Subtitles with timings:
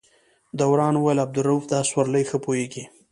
[0.59, 2.83] دوران وویل عبدالروف د آس سورلۍ ښه پوهېږي.